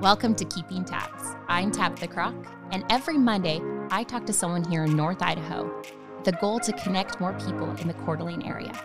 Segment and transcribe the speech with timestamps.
[0.00, 1.36] Welcome to Keeping Tabs.
[1.48, 2.34] I'm Tabitha Croc,
[2.70, 5.74] and every Monday I talk to someone here in North Idaho.
[6.16, 8.78] With the goal to connect more people in the Coeur d'Alene area.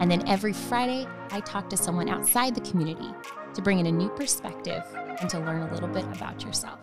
[0.00, 3.08] And then every Friday I talk to someone outside the community
[3.54, 4.82] to bring in a new perspective
[5.20, 6.80] and to learn a little bit about yourself.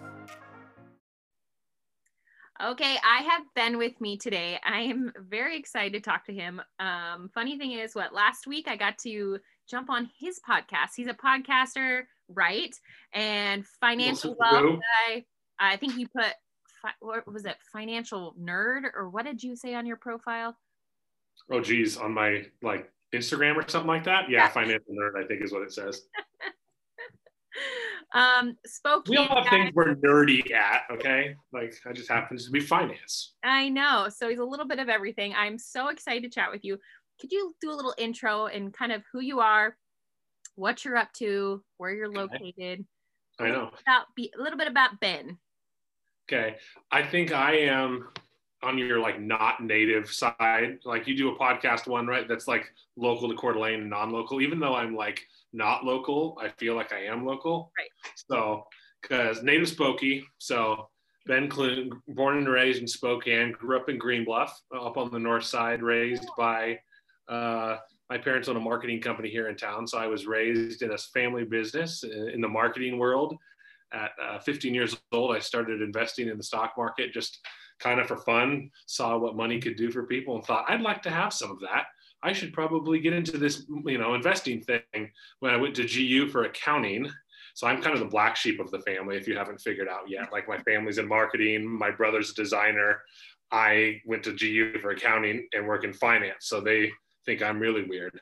[2.64, 4.58] Okay, I have Ben with me today.
[4.64, 6.62] I am very excited to talk to him.
[6.80, 9.40] Um, funny thing is, what last week I got to
[9.70, 10.92] jump on his podcast.
[10.96, 12.74] He's a podcaster, right?
[13.14, 15.26] And financial wealth guy.
[15.60, 16.34] I think you put
[17.00, 20.56] what was it, financial nerd, or what did you say on your profile?
[21.52, 24.30] Oh, geez, on my like Instagram or something like that.
[24.30, 24.50] Yeah, yeah.
[24.50, 26.02] financial nerd, I think is what it says.
[28.14, 29.12] Um, Spokane.
[29.12, 31.36] We all have things we're nerdy at, okay?
[31.52, 33.34] Like I just happens to be finance.
[33.44, 34.08] I know.
[34.10, 35.34] So he's a little bit of everything.
[35.36, 36.78] I'm so excited to chat with you.
[37.20, 39.76] Could you do a little intro and kind of who you are,
[40.56, 42.86] what you're up to, where you're located?
[43.40, 43.72] I know.
[43.82, 45.38] About a little bit about Ben.
[46.28, 46.56] Okay.
[46.92, 48.08] I think I am
[48.64, 50.80] on your like not native side.
[50.84, 52.28] Like you do a podcast one, right?
[52.28, 52.66] That's like
[52.98, 55.22] local to Coeur d'Alene and non-local, even though I'm like
[55.54, 57.72] not local, I feel like I am local.
[57.78, 57.90] Right.
[58.30, 58.66] So,
[59.02, 60.90] because native Spokane, so
[61.28, 65.20] Ben Clune, born and raised in Spokane, grew up in Green Bluff, up on the
[65.20, 66.80] north side, raised by
[67.28, 67.78] uh,
[68.10, 69.88] my parents own a marketing company here in town.
[69.88, 73.36] So I was raised in a family business in the marketing world.
[73.94, 77.40] At uh, 15 years old, I started investing in the stock market just
[77.80, 81.02] kind of for fun, saw what money could do for people, and thought I'd like
[81.04, 81.86] to have some of that.
[82.24, 86.30] I should probably get into this, you know, investing thing when I went to GU
[86.30, 87.10] for accounting.
[87.54, 90.10] So I'm kind of the black sheep of the family, if you haven't figured out
[90.10, 90.32] yet.
[90.32, 93.02] Like my family's in marketing, my brother's a designer.
[93.52, 96.48] I went to GU for accounting and work in finance.
[96.48, 96.92] So they
[97.26, 98.20] think I'm really weird.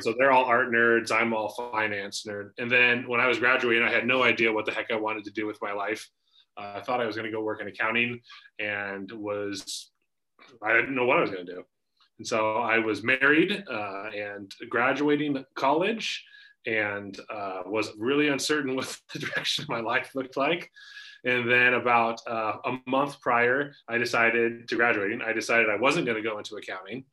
[0.00, 1.12] so they're all art nerds.
[1.12, 2.50] I'm all finance nerd.
[2.58, 5.24] And then when I was graduating, I had no idea what the heck I wanted
[5.24, 6.08] to do with my life.
[6.56, 8.20] Uh, I thought I was going to go work in accounting
[8.58, 9.90] and was,
[10.62, 11.62] I didn't know what I was going to do.
[12.18, 16.24] And so I was married uh, and graduating college
[16.66, 20.70] and uh, was really uncertain what the direction of my life looked like.
[21.24, 26.06] And then about uh, a month prior, I decided to graduating, I decided I wasn't
[26.06, 27.04] going to go into accounting.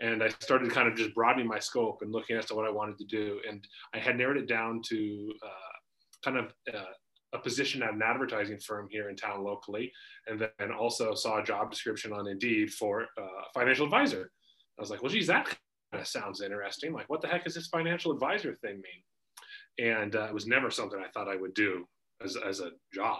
[0.00, 2.70] And I started kind of just broadening my scope and looking as to what I
[2.70, 3.40] wanted to do.
[3.48, 6.92] And I had narrowed it down to uh, kind of uh,
[7.34, 9.92] a position at an advertising firm here in town locally,
[10.26, 14.30] and then also saw a job description on Indeed for uh, a financial advisor.
[14.78, 15.46] I was like, well, geez, that
[15.92, 16.92] kind of sounds interesting.
[16.92, 19.94] Like, what the heck does this financial advisor thing mean?
[19.94, 21.86] And uh, it was never something I thought I would do
[22.24, 23.18] as, as a job.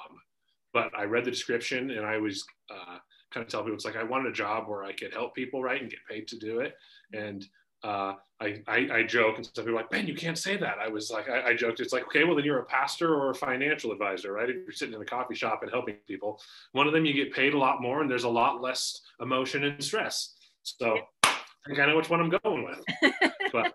[0.73, 2.99] But I read the description and I was uh,
[3.33, 5.63] kind of tell people it's like I wanted a job where I could help people,
[5.63, 6.75] right, and get paid to do it.
[7.13, 7.47] And
[7.85, 9.65] uh, I, I, I, joke and stuff.
[9.65, 10.79] People are like, Ben, you can't say that.
[10.81, 11.79] I was like, I, I, joked.
[11.79, 14.49] It's like, okay, well, then you're a pastor or a financial advisor, right?
[14.49, 16.41] If you're sitting in a coffee shop and helping people,
[16.73, 19.63] one of them you get paid a lot more and there's a lot less emotion
[19.63, 20.35] and stress.
[20.65, 21.31] So I
[21.67, 23.13] kind of know which one I'm going with.
[23.53, 23.73] but,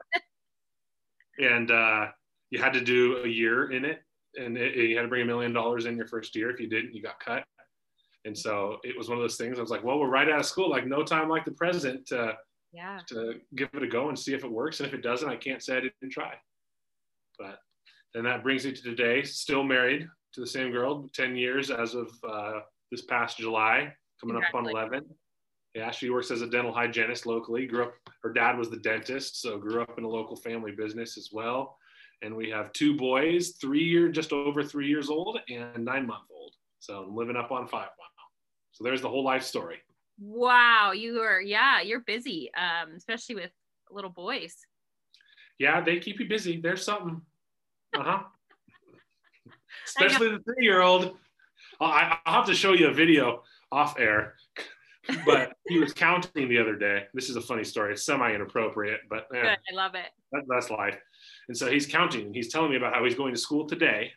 [1.40, 2.08] and uh,
[2.50, 4.02] you had to do a year in it,
[4.38, 6.50] and it, you had to bring a million dollars in your first year.
[6.50, 7.46] If you didn't, you got cut.
[8.26, 9.58] And so it was one of those things.
[9.58, 10.70] I was like, well, we're right out of school.
[10.70, 12.38] Like no time like the present to,
[12.72, 13.00] yeah.
[13.10, 14.80] to give it a go and see if it works.
[14.80, 16.34] And if it doesn't, I can't say I didn't try.
[17.38, 17.60] But
[18.14, 19.24] then that brings me to today.
[19.24, 22.60] Still married to the same girl, 10 years as of uh,
[22.92, 25.04] this past July, coming up on 11.
[25.76, 27.66] Yeah, she works as a dental hygienist locally.
[27.66, 31.18] Grew up, her dad was the dentist, so grew up in a local family business
[31.18, 31.78] as well.
[32.22, 36.26] And we have two boys, three year, just over three years old, and nine month
[36.32, 36.54] old.
[36.80, 38.13] So I'm living up on five now.
[38.74, 39.78] So there's the whole life story.
[40.20, 43.52] Wow, you are yeah, you're busy, um, especially with
[43.90, 44.56] little boys.
[45.58, 46.60] Yeah, they keep you busy.
[46.62, 47.22] There's something.
[47.96, 48.24] Uh huh.
[49.86, 51.16] especially the three year old.
[51.80, 54.34] I'll have to show you a video off air
[55.26, 57.04] but he was counting the other day.
[57.14, 57.94] This is a funny story.
[57.94, 60.10] It's semi inappropriate, but Good, I love it.
[60.32, 60.98] That, that's life.
[61.48, 62.28] And so he's counting.
[62.28, 64.14] and He's telling me about how he's going to school today.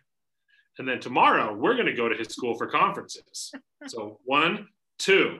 [0.78, 3.52] And then tomorrow we're going to go to his school for conferences.
[3.86, 4.68] so one,
[4.98, 5.38] two.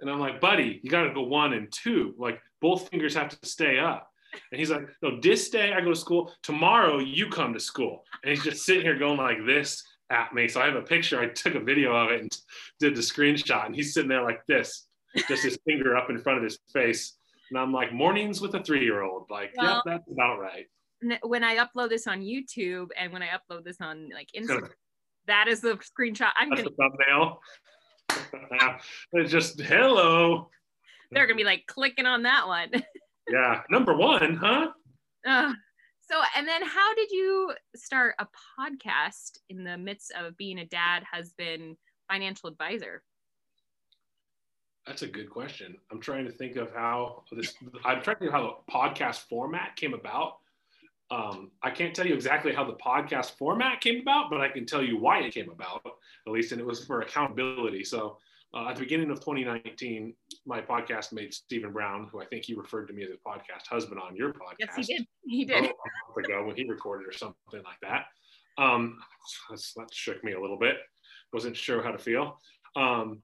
[0.00, 2.14] And I'm like, buddy, you got to go one and two.
[2.18, 4.10] Like both fingers have to stay up.
[4.52, 6.32] And he's like, no, this day I go to school.
[6.42, 8.04] Tomorrow you come to school.
[8.22, 10.48] And he's just sitting here going like this at me.
[10.48, 11.20] So I have a picture.
[11.20, 12.38] I took a video of it and
[12.78, 13.66] did the screenshot.
[13.66, 14.86] And he's sitting there like this,
[15.28, 17.14] just his finger up in front of his face.
[17.50, 19.26] And I'm like, mornings with a three year old.
[19.30, 20.66] Like, well, yeah, that's about right.
[21.22, 24.70] When I upload this on YouTube and when I upload this on like Instagram,
[25.26, 26.30] that is the screenshot.
[26.36, 27.40] I'm gonna the thumbnail.
[29.12, 30.50] it's just hello.
[31.10, 32.70] They're gonna be like clicking on that one.
[33.30, 34.68] yeah, number one, huh?
[35.26, 35.52] Uh,
[36.10, 38.26] So, and then how did you start a
[38.58, 41.76] podcast in the midst of being a dad, husband,
[42.10, 43.02] financial advisor?
[44.86, 45.76] That's a good question.
[45.92, 47.54] I'm trying to think of how this.
[47.84, 50.38] I'm trying to think of how the podcast format came about.
[51.10, 54.66] Um, I can't tell you exactly how the podcast format came about, but I can
[54.66, 57.82] tell you why it came about, at least, and it was for accountability.
[57.84, 58.18] So,
[58.54, 60.14] uh, at the beginning of 2019,
[60.46, 63.66] my podcast mate Stephen Brown, who I think he referred to me as a podcast
[63.68, 64.56] husband on your podcast.
[64.58, 65.06] Yes, he did.
[65.26, 65.64] He did.
[65.64, 68.06] A month ago when he recorded or something like that.
[68.62, 68.98] Um,
[69.50, 70.76] that shook me a little bit.
[71.32, 72.40] Wasn't sure how to feel.
[72.74, 73.22] Um,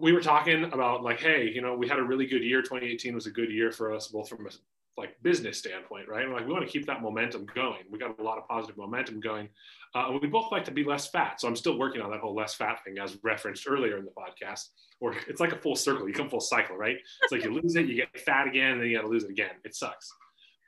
[0.00, 2.62] we were talking about like, hey, you know, we had a really good year.
[2.62, 4.50] 2018 was a good year for us, both from a
[4.98, 6.28] like business standpoint, right?
[6.28, 7.80] like we want to keep that momentum going.
[7.90, 9.48] We got a lot of positive momentum going.
[9.94, 11.40] Uh, we both like to be less fat.
[11.40, 14.10] So I'm still working on that whole less fat thing as referenced earlier in the
[14.10, 14.66] podcast.
[15.00, 16.08] Or it's like a full circle.
[16.08, 16.96] You come full cycle, right?
[17.22, 19.24] It's like you lose it, you get fat again, and then you got to lose
[19.24, 19.52] it again.
[19.64, 20.12] It sucks.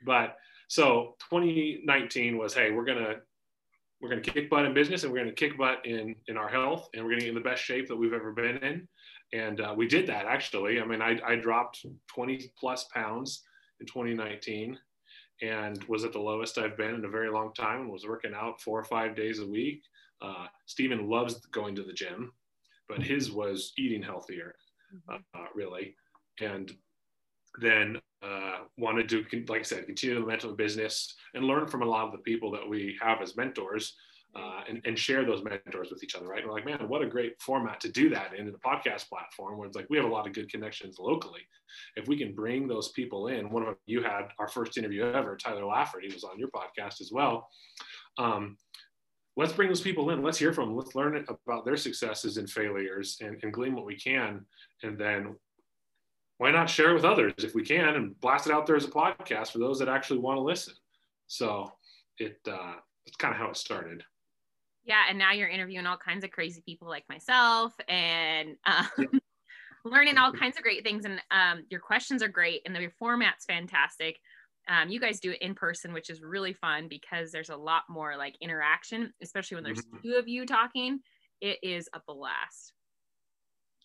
[0.05, 0.37] But
[0.67, 3.15] so 2019 was, hey, we're gonna
[4.01, 6.89] we're gonna kick butt in business, and we're gonna kick butt in in our health,
[6.93, 8.87] and we're gonna get in the best shape that we've ever been in.
[9.33, 10.81] And uh, we did that actually.
[10.81, 13.43] I mean, I, I dropped 20 plus pounds
[13.81, 14.77] in 2019
[15.41, 18.33] and was at the lowest I've been in a very long time and was working
[18.33, 19.81] out four or five days a week.
[20.21, 22.31] Uh, Stephen loves going to the gym,
[22.87, 24.55] but his was eating healthier,
[24.93, 25.15] mm-hmm.
[25.33, 25.95] uh, really.
[26.39, 26.71] And
[27.59, 31.81] then uh, wanted to, like I said, continue the momentum of business and learn from
[31.81, 33.95] a lot of the people that we have as mentors
[34.33, 36.45] uh, and, and share those mentors with each other, right?
[36.45, 39.67] We're like, man, what a great format to do that in the podcast platform where
[39.67, 41.41] it's like we have a lot of good connections locally.
[41.97, 45.03] If we can bring those people in, one of them you had our first interview
[45.03, 47.49] ever, Tyler Lafferty was on your podcast as well.
[48.17, 48.57] Um,
[49.35, 50.23] let's bring those people in.
[50.23, 50.77] Let's hear from them.
[50.77, 54.45] Let's learn about their successes and failures and, and glean what we can.
[54.83, 55.35] And then
[56.37, 58.85] why not share it with others if we can and blast it out there as
[58.85, 60.73] a podcast for those that actually want to listen.
[61.27, 61.69] So
[62.17, 62.75] it, uh,
[63.05, 64.03] that's kind of how it started
[64.85, 69.05] yeah and now you're interviewing all kinds of crazy people like myself and um, yeah.
[69.85, 73.45] learning all kinds of great things and um, your questions are great and the, format's
[73.45, 74.19] fantastic
[74.69, 77.83] um, you guys do it in person which is really fun because there's a lot
[77.89, 80.07] more like interaction especially when there's mm-hmm.
[80.07, 80.99] two of you talking
[81.41, 82.73] it is a blast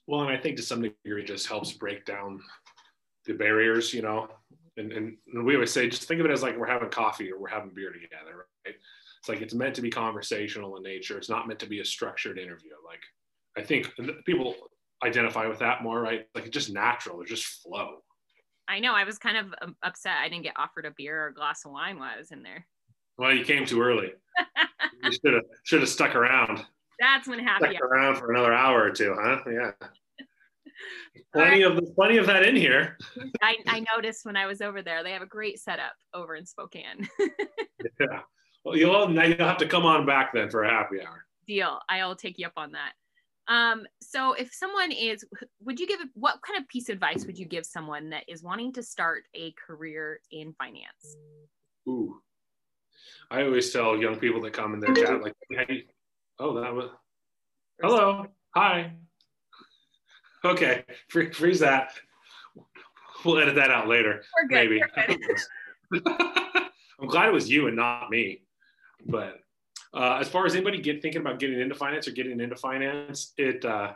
[0.06, 2.40] well and i think to some degree it just helps break down
[3.24, 4.28] the barriers you know
[4.76, 7.38] and, and we always say just think of it as like we're having coffee or
[7.40, 8.74] we're having beer together right
[9.26, 11.18] it's like it's meant to be conversational in nature.
[11.18, 12.70] It's not meant to be a structured interview.
[12.86, 13.00] Like
[13.58, 13.90] I think
[14.24, 14.54] people
[15.04, 16.26] identify with that more, right?
[16.32, 17.20] Like it's just natural.
[17.22, 17.96] It just flow.
[18.68, 18.94] I know.
[18.94, 21.64] I was kind of um, upset I didn't get offered a beer or a glass
[21.64, 22.66] of wine while I was in there.
[23.18, 24.12] Well, you came too early.
[25.02, 26.64] you should have should have stuck around.
[27.00, 27.70] That's when happy.
[27.70, 29.38] Stuck around for another hour or two, huh?
[29.50, 29.72] Yeah.
[31.34, 32.96] plenty of plenty of that in here.
[33.42, 36.46] I, I noticed when I was over there, they have a great setup over in
[36.46, 37.08] Spokane.
[38.00, 38.20] yeah.
[38.66, 41.24] Well, you'll now you'll have to come on back then for a happy hour.
[41.46, 41.78] Deal.
[41.88, 42.94] I'll take you up on that.
[43.46, 45.24] Um, so if someone is,
[45.64, 48.42] would you give what kind of piece of advice would you give someone that is
[48.42, 51.16] wanting to start a career in finance?
[51.88, 52.20] Ooh,
[53.30, 55.84] I always tell young people that come in their chat like, "Hey,
[56.40, 56.90] oh, that was
[57.80, 58.92] hello, hi."
[60.44, 61.92] Okay, freeze that.
[63.24, 64.22] We'll edit that out later.
[64.40, 64.54] We're good.
[64.54, 64.82] Maybe.
[65.90, 66.02] Good.
[67.00, 68.45] I'm glad it was you and not me.
[69.08, 69.40] But
[69.94, 73.32] uh, as far as anybody get thinking about getting into finance or getting into finance,
[73.38, 73.92] it, uh,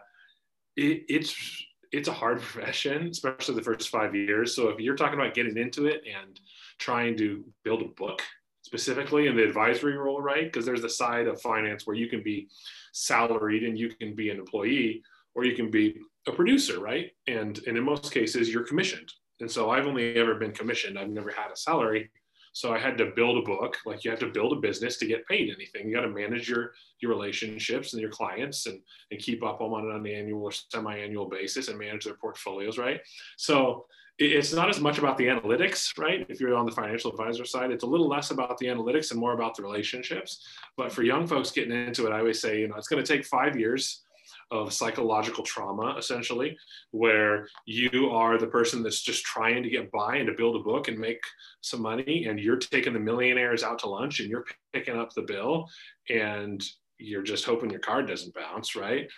[0.76, 4.54] it it's it's a hard profession, especially the first five years.
[4.54, 6.40] So if you're talking about getting into it and
[6.78, 8.22] trying to build a book
[8.62, 10.44] specifically in the advisory role, right?
[10.44, 12.48] Because there's the side of finance where you can be
[12.92, 15.02] salaried and you can be an employee,
[15.34, 15.96] or you can be
[16.28, 17.10] a producer, right?
[17.26, 19.12] And and in most cases, you're commissioned.
[19.40, 20.98] And so I've only ever been commissioned.
[20.98, 22.10] I've never had a salary.
[22.52, 25.06] So I had to build a book, like you have to build a business to
[25.06, 25.88] get paid anything.
[25.88, 28.80] You got to manage your your relationships and your clients and,
[29.10, 32.76] and keep up on it on an annual or semi-annual basis and manage their portfolios,
[32.76, 33.00] right?
[33.36, 33.86] So
[34.18, 36.26] it's not as much about the analytics, right?
[36.28, 39.18] If you're on the financial advisor side, it's a little less about the analytics and
[39.18, 40.46] more about the relationships.
[40.76, 43.16] But for young folks getting into it, I always say, you know, it's going to
[43.16, 44.02] take five years
[44.50, 46.56] of psychological trauma, essentially,
[46.90, 50.64] where you are the person that's just trying to get by and to build a
[50.64, 51.20] book and make
[51.60, 55.22] some money, and you're taking the millionaires out to lunch and you're picking up the
[55.22, 55.68] bill,
[56.08, 56.62] and
[56.98, 59.08] you're just hoping your card doesn't bounce, right?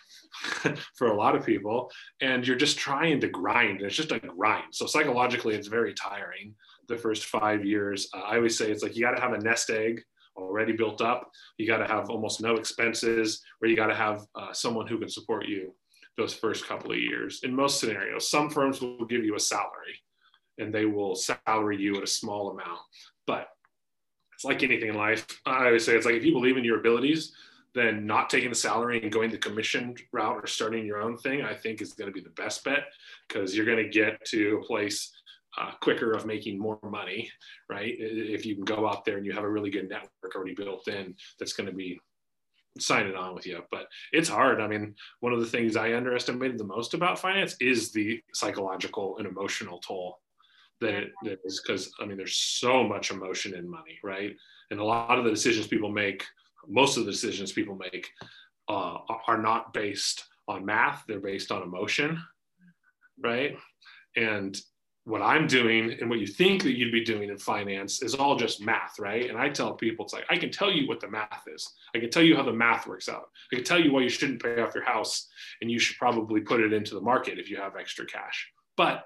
[0.96, 3.82] For a lot of people, and you're just trying to grind.
[3.82, 4.66] It's just a grind.
[4.72, 6.54] So psychologically, it's very tiring
[6.88, 8.08] the first five years.
[8.14, 10.02] Uh, I always say it's like you got to have a nest egg
[10.36, 11.30] already built up.
[11.58, 14.98] You got to have almost no expenses, or you got to have uh, someone who
[14.98, 15.74] can support you
[16.16, 17.40] those first couple of years.
[17.42, 19.98] In most scenarios, some firms will give you a salary
[20.58, 22.80] and they will salary you at a small amount.
[23.26, 23.48] But
[24.34, 25.26] it's like anything in life.
[25.46, 27.32] I always say it's like if you believe in your abilities,
[27.74, 31.42] then not taking the salary and going the commission route or starting your own thing,
[31.42, 32.84] I think is going to be the best bet
[33.26, 35.10] because you're going to get to a place
[35.58, 37.30] uh, quicker of making more money,
[37.68, 37.94] right?
[37.98, 40.88] If you can go out there and you have a really good network already built
[40.88, 42.00] in, that's going to be
[42.78, 43.62] signing on with you.
[43.70, 44.60] But it's hard.
[44.60, 49.18] I mean, one of the things I underestimated the most about finance is the psychological
[49.18, 50.18] and emotional toll
[50.80, 54.34] that it is because I mean, there's so much emotion in money, right?
[54.70, 56.24] And a lot of the decisions people make,
[56.68, 58.08] most of the decisions people make,
[58.68, 62.20] uh, are not based on math; they're based on emotion,
[63.22, 63.56] right?
[64.16, 64.60] And
[65.04, 68.36] what I'm doing and what you think that you'd be doing in finance is all
[68.36, 69.28] just math, right?
[69.28, 71.68] And I tell people, it's like, I can tell you what the math is.
[71.94, 73.30] I can tell you how the math works out.
[73.52, 75.28] I can tell you why you shouldn't pay off your house
[75.60, 78.48] and you should probably put it into the market if you have extra cash.
[78.76, 79.04] But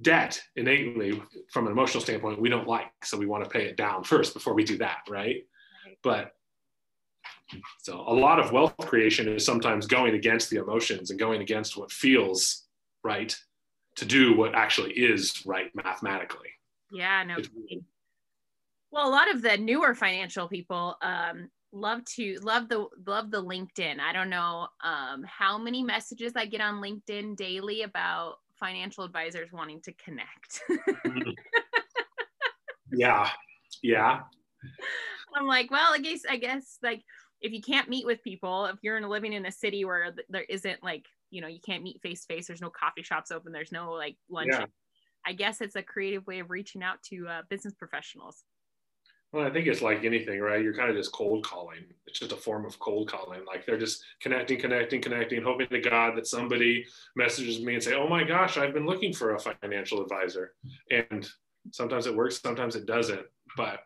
[0.00, 2.92] debt, innately, from an emotional standpoint, we don't like.
[3.02, 5.44] So we want to pay it down first before we do that, right?
[6.04, 6.32] But
[7.78, 11.76] so a lot of wealth creation is sometimes going against the emotions and going against
[11.76, 12.68] what feels
[13.02, 13.36] right
[14.00, 16.48] to do what actually is right mathematically.
[16.90, 17.36] Yeah, no.
[18.90, 23.42] Well, a lot of the newer financial people um, love to love the love the
[23.42, 24.00] LinkedIn.
[24.00, 29.52] I don't know um, how many messages I get on LinkedIn daily about financial advisors
[29.52, 30.62] wanting to connect.
[32.92, 33.28] yeah,
[33.82, 34.20] yeah.
[35.36, 37.02] I'm like, well, I guess I guess like
[37.42, 40.82] if you can't meet with people, if you're living in a city where there isn't
[40.82, 43.72] like you know you can't meet face to face there's no coffee shops open there's
[43.72, 44.50] no like lunch.
[44.52, 44.66] Yeah.
[45.26, 48.44] i guess it's a creative way of reaching out to uh, business professionals.
[49.32, 50.62] Well i think it's like anything right?
[50.62, 51.84] You're kind of just cold calling.
[52.06, 53.44] It's just a form of cold calling.
[53.46, 56.84] Like they're just connecting connecting connecting hoping to god that somebody
[57.16, 60.54] messages me and say oh my gosh i've been looking for a financial advisor.
[60.90, 61.28] And
[61.70, 63.80] sometimes it works sometimes it doesn't but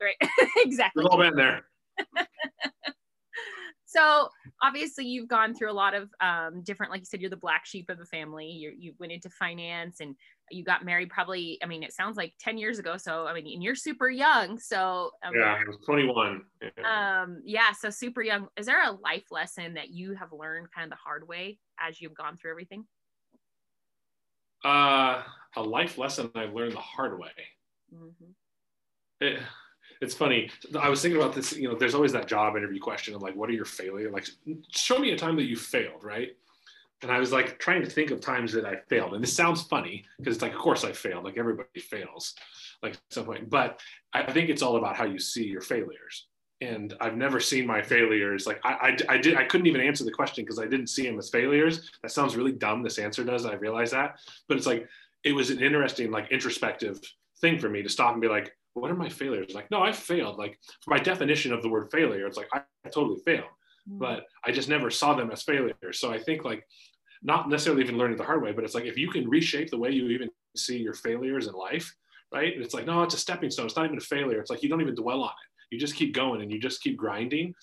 [0.00, 0.16] right.
[0.58, 1.04] Exactly.
[1.04, 1.66] We've all been there
[3.96, 4.28] so
[4.62, 7.64] obviously you've gone through a lot of um, different like you said you're the black
[7.64, 8.46] sheep of the family.
[8.46, 10.14] You you went into finance and
[10.50, 12.96] you got married probably i mean it sounds like 10 years ago.
[12.96, 14.58] So i mean and you're super young.
[14.58, 17.22] So um, yeah i was 21 yeah.
[17.22, 18.48] um yeah so super young.
[18.56, 22.00] Is there a life lesson that you have learned kind of the hard way as
[22.00, 22.84] you've gone through everything?
[24.64, 25.22] Uh
[25.56, 27.30] a life lesson i've learned the hard way.
[27.94, 28.30] Mm-hmm.
[29.20, 29.38] it,
[30.00, 30.50] it's funny.
[30.78, 31.56] I was thinking about this.
[31.56, 34.12] You know, there's always that job interview question of like, what are your failures?
[34.12, 34.28] Like,
[34.70, 36.36] show me a time that you failed, right?
[37.02, 39.14] And I was like trying to think of times that I failed.
[39.14, 41.24] And this sounds funny because it's like, of course I failed.
[41.24, 42.34] Like everybody fails,
[42.82, 43.50] like at some point.
[43.50, 43.80] But
[44.14, 46.26] I think it's all about how you see your failures.
[46.62, 48.46] And I've never seen my failures.
[48.46, 51.06] Like I, I, I did, I couldn't even answer the question because I didn't see
[51.06, 51.90] them as failures.
[52.02, 52.82] That sounds really dumb.
[52.82, 53.44] This answer does.
[53.44, 54.18] I realize that.
[54.48, 54.88] But it's like
[55.22, 56.98] it was an interesting, like introspective
[57.42, 59.54] thing for me to stop and be like, what are my failures?
[59.54, 60.38] Like, no, I failed.
[60.38, 63.44] Like, for my definition of the word failure, it's like I, totally failed,
[63.88, 63.98] mm-hmm.
[63.98, 65.98] but I just never saw them as failures.
[65.98, 66.64] So I think like
[67.22, 69.78] not necessarily even learning the hard way, but it's like if you can reshape the
[69.78, 71.92] way you even see your failures in life,
[72.32, 72.52] right?
[72.56, 73.66] It's like, no, it's a stepping stone.
[73.66, 74.38] It's not even a failure.
[74.40, 75.74] It's like you don't even dwell on it.
[75.74, 77.54] You just keep going and you just keep grinding.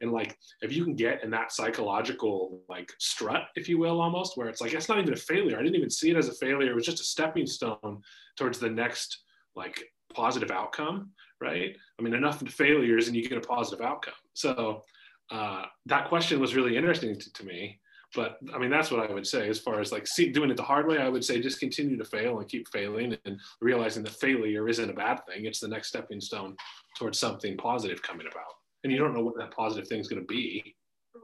[0.00, 4.36] And like if you can get in that psychological like strut, if you will, almost
[4.36, 5.56] where it's like it's not even a failure.
[5.56, 6.72] I didn't even see it as a failure.
[6.72, 8.02] It was just a stepping stone
[8.36, 9.18] towards the next
[9.54, 11.76] like positive outcome, right?
[11.98, 14.14] I mean, enough failures and you get a positive outcome.
[14.34, 14.82] So
[15.30, 17.80] uh, that question was really interesting to, to, me.
[18.14, 20.56] But I mean, that's what I would say as far as like see, doing it
[20.56, 20.98] the hard way.
[20.98, 24.90] I would say just continue to fail and keep failing and realizing that failure isn't
[24.90, 25.46] a bad thing.
[25.46, 26.54] It's the next stepping stone
[26.98, 28.44] towards something positive coming about.
[28.84, 30.74] And you don't know what that positive thing is going to be.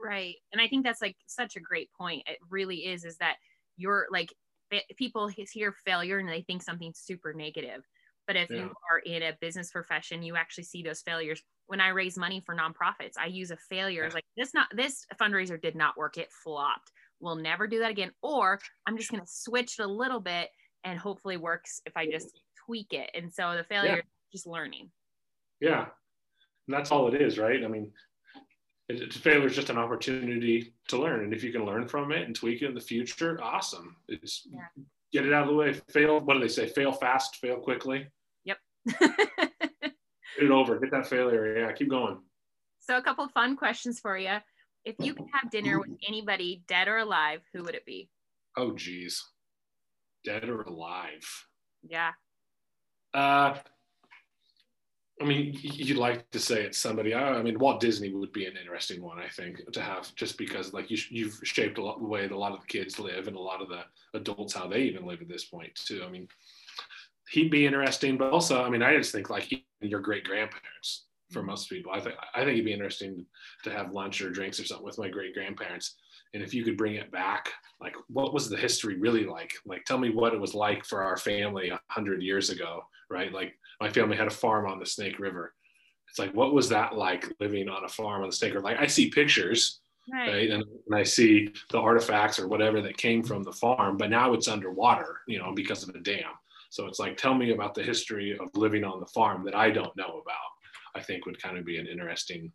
[0.01, 0.35] Right.
[0.51, 2.23] And I think that's like such a great point.
[2.25, 3.35] It really is, is that
[3.77, 4.33] you're like,
[4.97, 7.83] people hear failure and they think something super negative
[8.29, 8.57] but if yeah.
[8.57, 11.41] you are in a business profession, you actually see those failures.
[11.65, 14.13] When I raise money for nonprofits, I use a failure yeah.
[14.13, 16.15] like this not this fundraiser did not work.
[16.19, 16.91] It flopped.
[17.19, 18.11] We'll never do that again.
[18.21, 20.49] Or I'm just gonna switch it a little bit
[20.83, 23.09] and hopefully works if I just tweak it.
[23.15, 24.01] And so the failure yeah.
[24.31, 24.91] just learning.
[25.59, 25.87] Yeah.
[26.67, 27.65] And that's all it is, right?
[27.65, 27.91] I mean,
[29.09, 31.23] failure is just an opportunity to learn.
[31.23, 33.95] And if you can learn from it and tweak it in the future, awesome.
[34.07, 34.83] It's yeah.
[35.11, 35.73] get it out of the way.
[35.89, 36.19] Fail.
[36.19, 36.67] What do they say?
[36.67, 38.05] Fail fast, fail quickly.
[40.39, 40.79] Get it over.
[40.79, 41.59] Get that failure.
[41.59, 42.17] Yeah, keep going.
[42.79, 44.37] So, a couple fun questions for you.
[44.85, 48.09] If you could have dinner with anybody, dead or alive, who would it be?
[48.55, 49.23] Oh, geez.
[50.23, 51.45] Dead or alive?
[51.83, 52.11] Yeah.
[53.13, 53.55] Uh,
[55.21, 57.13] I mean, you'd like to say it's somebody.
[57.13, 60.73] I mean, Walt Disney would be an interesting one, I think, to have, just because
[60.73, 63.27] like you, you've shaped a lot the way that a lot of the kids live
[63.27, 63.81] and a lot of the
[64.13, 66.03] adults how they even live at this point too.
[66.07, 66.27] I mean,
[67.31, 68.17] he'd be interesting.
[68.17, 71.91] But also, I mean, I just think like your great grandparents for most people.
[71.91, 73.25] I think I think it'd be interesting
[73.63, 75.95] to have lunch or drinks or something with my great grandparents.
[76.33, 77.49] And if you could bring it back,
[77.81, 79.53] like what was the history really like?
[79.65, 83.31] Like tell me what it was like for our family a hundred years ago, right?
[83.31, 85.53] Like my family had a farm on the Snake River.
[86.07, 88.63] It's like what was that like living on a farm on the Snake River?
[88.65, 89.79] Like I see pictures,
[90.11, 90.31] Right.
[90.31, 90.49] right?
[90.49, 94.33] And, and I see the artifacts or whatever that came from the farm, but now
[94.33, 96.31] it's underwater, you know, because of a dam.
[96.69, 99.71] So it's like, tell me about the history of living on the farm that I
[99.71, 100.49] don't know about.
[100.95, 102.51] I think would kind of be an interesting.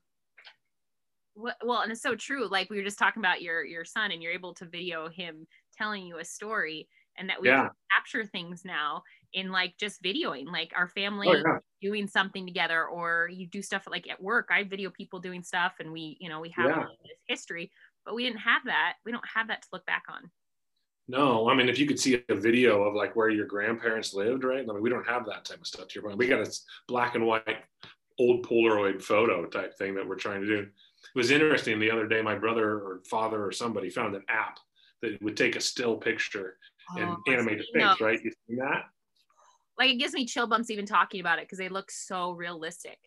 [1.37, 2.47] Well, and it's so true.
[2.47, 5.47] Like we were just talking about your your son, and you're able to video him
[5.77, 7.69] telling you a story, and that we Yeah.
[7.69, 9.03] can capture things now
[9.33, 11.59] in like just videoing, like our family Oh, yeah.
[11.83, 14.49] doing something together, or you do stuff like at work.
[14.51, 16.85] I video people doing stuff, and we, you know, we have Yeah.
[17.09, 17.73] this history,
[18.05, 18.97] but we didn't have that.
[19.05, 20.31] We don't have that to look back on.
[21.07, 24.43] No, I mean, if you could see a video of like where your grandparents lived,
[24.43, 24.65] right?
[24.69, 26.17] I mean, we don't have that type of stuff to your point.
[26.17, 26.51] We got a
[26.89, 27.59] black and white
[28.19, 30.59] old Polaroid photo type thing that we're trying to do.
[30.61, 34.59] It was interesting the other day, my brother or father or somebody found an app
[35.03, 36.57] that would take a still picture
[36.91, 38.21] oh, and Oh, animate the face, right?
[38.23, 38.85] You seen that?
[39.79, 42.99] Like it gives me chill bumps even talking about it because they look so realistic.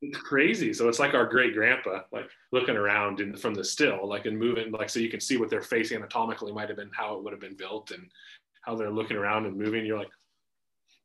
[0.00, 0.72] It's crazy.
[0.72, 4.38] So it's like our great grandpa, like looking around in, from the still, like and
[4.38, 7.24] moving, like so you can see what their face anatomically might have been, how it
[7.24, 8.08] would have been built, and
[8.62, 9.84] how they're looking around and moving.
[9.84, 10.10] You're like,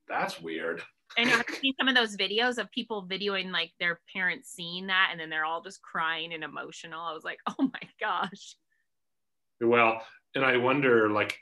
[0.07, 0.81] that's weird.
[1.17, 5.09] And I've seen some of those videos of people videoing like their parents seeing that,
[5.11, 7.01] and then they're all just crying and emotional.
[7.01, 8.55] I was like, oh my gosh.
[9.61, 10.01] Well,
[10.35, 11.39] and I wonder, like,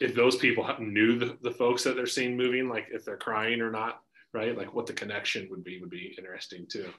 [0.00, 3.60] if those people knew the, the folks that they're seeing moving, like if they're crying
[3.60, 4.02] or not,
[4.36, 4.56] right?
[4.56, 6.90] Like what the connection would be would be interesting too.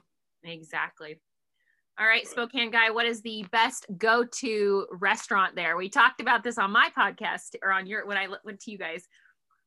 [0.44, 1.20] Exactly.
[1.98, 5.76] All right, Spokane guy, what is the best go-to restaurant there?
[5.76, 8.78] We talked about this on my podcast or on your when I went to you
[8.78, 9.08] guys.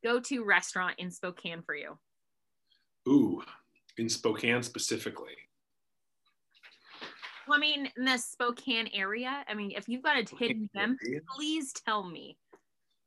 [0.02, 1.98] Go-to restaurant in Spokane for you.
[3.06, 3.42] Ooh,
[3.98, 5.36] in Spokane specifically.
[7.46, 9.44] Well, I mean, in the Spokane area.
[9.46, 10.96] I mean, if you've got a hidden gem,
[11.36, 12.38] please tell me.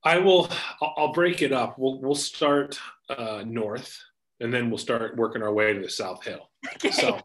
[0.03, 0.49] I will.
[0.81, 1.79] I'll, I'll break it up.
[1.79, 3.97] We'll we'll start uh, north,
[4.39, 6.49] and then we'll start working our way to the South Hill.
[6.75, 6.91] Okay.
[6.91, 7.19] So,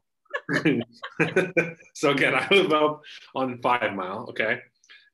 [1.95, 3.03] so again, I live up
[3.35, 4.27] on Five Mile.
[4.31, 4.59] Okay,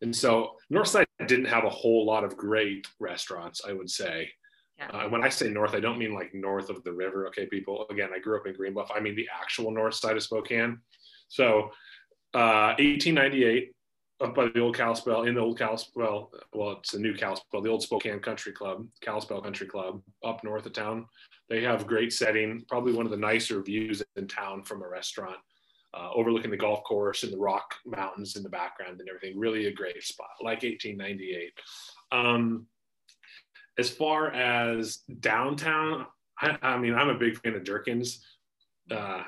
[0.03, 3.63] and so North Side didn't have a whole lot of great restaurants.
[3.67, 4.31] I would say.
[4.79, 4.89] Yeah.
[4.89, 7.27] Uh, when I say north, I don't mean like north of the river.
[7.29, 7.87] Okay, people.
[7.89, 8.91] Again, I grew up in Green Bluff.
[8.95, 10.81] I mean the actual north side of Spokane.
[11.29, 11.71] So,
[12.35, 13.73] uh, 1898,
[14.21, 16.31] up by the old Kalispel, in the old Kalispel.
[16.53, 20.67] Well, it's the new Kalispel, the old Spokane Country Club, Kalispel Country Club, up north
[20.67, 21.07] of town.
[21.49, 22.65] They have great setting.
[22.69, 25.37] Probably one of the nicer views in town from a restaurant.
[25.95, 29.39] Uh, overlooking the golf course and the rock mountains in the background and everything.
[29.39, 31.53] Really a great spot, like 1898.
[32.13, 32.67] Um,
[33.79, 36.07] as far as downtown,
[36.39, 38.25] I, I mean, I'm a big fan of Durkin's
[38.91, 39.23] uh,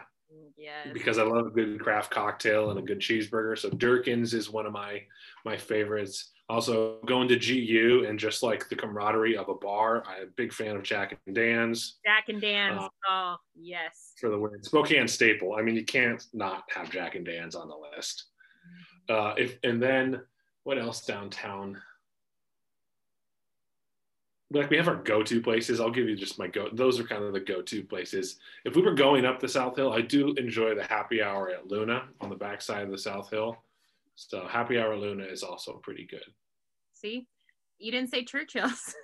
[0.58, 0.88] Yes.
[0.92, 3.56] because I love a good craft cocktail and a good cheeseburger.
[3.56, 5.02] So Durkin's is one of my
[5.44, 6.32] my favorites.
[6.50, 10.02] Also, going to GU and just like the camaraderie of a bar.
[10.06, 12.80] I'm a big fan of Jack and Dan's Jack and Dan's.
[12.80, 14.14] Uh, oh, yes.
[14.18, 14.62] for the win.
[14.62, 15.54] Spokane staple.
[15.54, 18.24] I mean, you can't not have Jack and Dan's on the list.
[19.10, 20.22] Uh, if and then
[20.64, 21.80] what else downtown?
[24.50, 25.80] Like we have our go-to places.
[25.80, 26.70] I'll give you just my go.
[26.72, 28.38] Those are kind of the go-to places.
[28.64, 31.66] If we were going up the South Hill, I do enjoy the happy hour at
[31.66, 33.62] Luna on the backside of the South Hill.
[34.18, 36.24] So happy hour Luna is also pretty good.
[36.92, 37.28] See,
[37.78, 38.94] you didn't say Churchill's.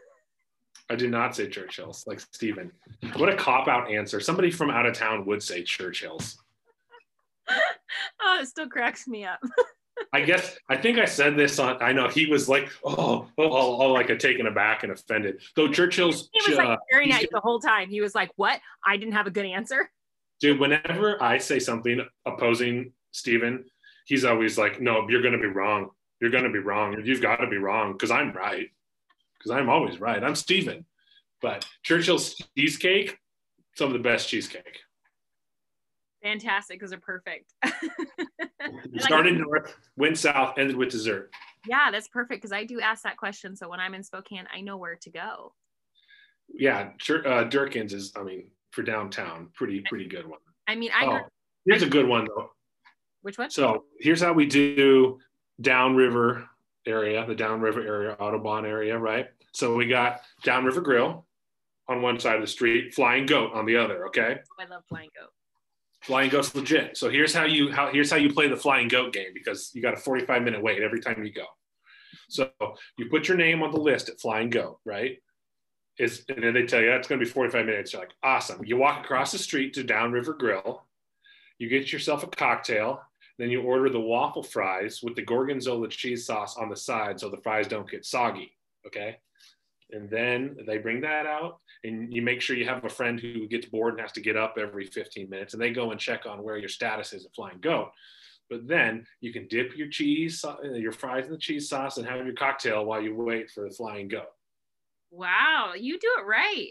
[0.90, 2.72] I did not say Churchill's like Stephen.
[3.16, 4.18] What a cop out answer.
[4.18, 6.36] Somebody from out of town would say Churchill's.
[7.48, 9.38] oh, it still cracks me up.
[10.12, 11.80] I guess I think I said this on.
[11.80, 15.40] I know he was like, oh, oh, all, all like a taken aback and offended.
[15.54, 17.88] Though Churchill's, He was like uh, staring at you the whole time.
[17.88, 18.60] He was like, "What?
[18.84, 19.88] I didn't have a good answer."
[20.40, 20.60] dude.
[20.60, 23.64] Whenever I say something opposing Steven,
[24.04, 25.90] he's always like, no, you're gonna be wrong.
[26.20, 26.96] You're gonna be wrong.
[27.04, 28.68] You've got to be wrong because I'm right.
[29.38, 30.22] Because I'm always right.
[30.22, 30.86] I'm Steven.
[31.42, 33.18] But Churchill's cheesecake,
[33.76, 34.78] some of the best cheesecake.
[36.22, 36.80] Fantastic.
[36.80, 37.52] Those are perfect.
[38.98, 41.30] Started north, went south, ended with dessert.
[41.66, 43.54] yeah, that's perfect because I do ask that question.
[43.56, 45.52] So when I'm in Spokane, I know where to go.
[46.48, 46.90] Yeah,
[47.26, 50.40] uh, Durkin's is, I mean, for downtown, pretty pretty good one.
[50.66, 51.18] I mean, I Oh,
[51.66, 52.50] here's a good one though.
[53.24, 53.50] Which one?
[53.50, 55.18] So here's how we do
[55.60, 56.48] downriver
[56.86, 59.28] area, the downriver area, Audubon area, right?
[59.52, 61.26] So we got downriver grill
[61.88, 64.06] on one side of the street, flying goat on the other.
[64.08, 65.30] Okay, oh, I love flying goat.
[66.02, 66.96] flying goat's legit.
[66.96, 69.82] So here's how you how here's how you play the flying goat game because you
[69.82, 71.46] got a 45 minute wait every time you go.
[72.28, 72.50] So
[72.98, 75.18] you put your name on the list at flying goat, right?
[75.98, 77.92] is, and then they tell you that's going to be 45 minutes.
[77.92, 78.64] You're like, awesome.
[78.64, 80.82] You walk across the street to Downriver Grill.
[81.58, 83.00] You get yourself a cocktail.
[83.38, 87.28] Then you order the waffle fries with the gorgonzola cheese sauce on the side so
[87.28, 88.56] the fries don't get soggy.
[88.86, 89.16] Okay.
[89.90, 93.46] And then they bring that out, and you make sure you have a friend who
[93.46, 96.26] gets bored and has to get up every 15 minutes, and they go and check
[96.26, 97.90] on where your status is at Flying Goat.
[98.50, 102.06] But then you can dip your cheese, uh, your fries in the cheese sauce, and
[102.06, 104.32] have your cocktail while you wait for the Flying Goat.
[105.10, 106.70] Wow, you do it right.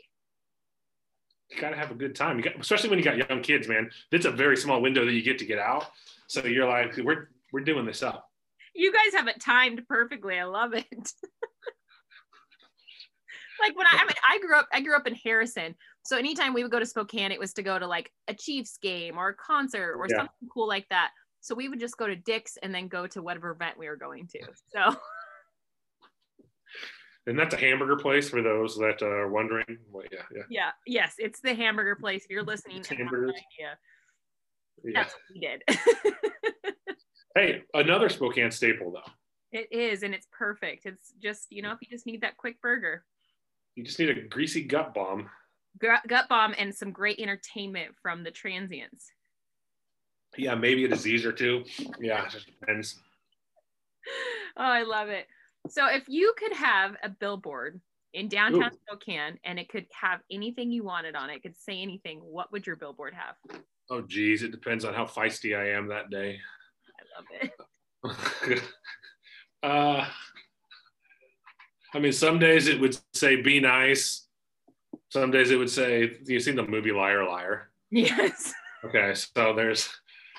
[1.49, 3.67] You got to have a good time, you got, especially when you got young kids,
[3.67, 3.89] man.
[4.12, 5.86] It's a very small window that you get to get out.
[6.33, 8.27] So you're like, we're we're doing this up.
[8.73, 10.39] You guys have it timed perfectly.
[10.39, 10.87] I love it.
[13.61, 15.75] like when I, I mean, I grew up, I grew up in Harrison.
[16.03, 18.79] So anytime we would go to Spokane, it was to go to like a Chiefs
[18.81, 20.17] game or a concert or yeah.
[20.17, 21.11] something cool like that.
[21.41, 23.95] So we would just go to Dick's and then go to whatever event we were
[23.95, 24.39] going to.
[24.73, 24.95] So.
[27.27, 29.77] And that's a hamburger place for those that are wondering.
[29.91, 30.43] Well, yeah, yeah.
[30.49, 30.71] Yeah.
[30.87, 32.23] Yes, it's the hamburger place.
[32.23, 33.33] If you're listening, hamburgers.
[34.83, 35.03] Yeah.
[35.03, 36.75] That's what we did.
[37.36, 39.12] hey, another Spokane staple though.
[39.51, 40.86] It is, and it's perfect.
[40.86, 43.03] It's just you know, if you just need that quick burger,
[43.75, 45.29] you just need a greasy gut bomb.
[45.79, 49.12] Gut bomb and some great entertainment from the transients.
[50.38, 51.63] Yeah, maybe a disease or two.
[51.99, 52.99] Yeah, it just depends.
[54.55, 55.25] Oh, I love it.
[55.69, 57.81] So if you could have a billboard
[58.13, 58.78] in downtown Ooh.
[58.88, 62.52] Spokane and it could have anything you wanted on it, it could say anything, what
[62.52, 63.62] would your billboard have?
[63.89, 66.39] Oh geez, it depends on how feisty I am that day.
[68.04, 68.15] I love
[68.52, 68.62] it.
[69.63, 70.06] uh
[71.93, 74.28] I mean some days it would say be nice.
[75.10, 77.71] Some days it would say you've seen the movie Liar Liar.
[77.91, 78.54] Yes.
[78.84, 79.89] Okay, so there's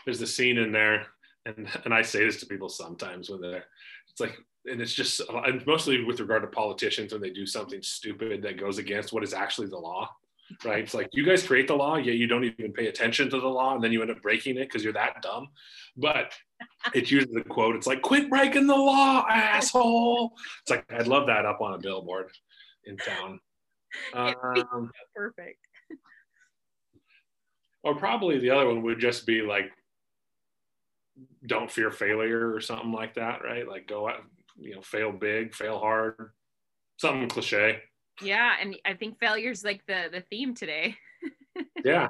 [0.04, 1.06] there's the scene in there
[1.46, 3.64] and and I say this to people sometimes when they're
[4.10, 7.82] it's like and it's just and mostly with regard to politicians when they do something
[7.82, 10.08] stupid that goes against what is actually the law
[10.64, 10.84] right?
[10.84, 13.48] It's like you guys create the law yet you don't even pay attention to the
[13.48, 15.48] law and then you end up breaking it because you're that dumb.
[15.96, 16.32] But
[16.94, 20.32] it's usually the quote it's like quit breaking the law asshole.
[20.62, 22.30] It's like i'd love that up on a billboard
[22.84, 23.40] in town.
[24.12, 25.60] Um, perfect.
[27.84, 29.70] or probably the other one would just be like
[31.46, 33.68] don't fear failure or something like that right?
[33.68, 34.24] Like go out
[34.58, 36.30] you know, fail big, fail hard,
[36.96, 37.80] something cliche.
[38.22, 40.96] Yeah, and I think failure's like the the theme today.
[41.84, 42.08] yeah,